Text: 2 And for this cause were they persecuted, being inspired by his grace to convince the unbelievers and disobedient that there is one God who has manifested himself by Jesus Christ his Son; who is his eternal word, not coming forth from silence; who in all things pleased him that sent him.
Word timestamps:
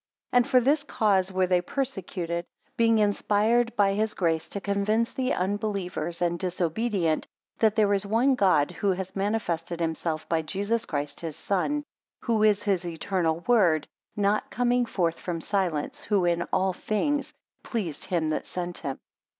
2 0.31 0.37
And 0.37 0.47
for 0.47 0.59
this 0.59 0.83
cause 0.83 1.31
were 1.31 1.45
they 1.45 1.61
persecuted, 1.61 2.43
being 2.75 2.97
inspired 2.97 3.75
by 3.75 3.93
his 3.93 4.15
grace 4.15 4.49
to 4.49 4.59
convince 4.59 5.13
the 5.13 5.31
unbelievers 5.31 6.23
and 6.23 6.39
disobedient 6.39 7.27
that 7.59 7.75
there 7.75 7.93
is 7.93 8.03
one 8.03 8.33
God 8.33 8.71
who 8.71 8.93
has 8.93 9.15
manifested 9.15 9.79
himself 9.79 10.27
by 10.27 10.41
Jesus 10.41 10.87
Christ 10.87 11.19
his 11.19 11.35
Son; 11.35 11.83
who 12.21 12.41
is 12.41 12.63
his 12.63 12.83
eternal 12.83 13.41
word, 13.41 13.87
not 14.15 14.49
coming 14.49 14.87
forth 14.87 15.19
from 15.19 15.39
silence; 15.39 16.03
who 16.03 16.25
in 16.25 16.47
all 16.51 16.73
things 16.73 17.35
pleased 17.61 18.05
him 18.05 18.29
that 18.29 18.47
sent 18.47 18.79
him. 18.79 18.97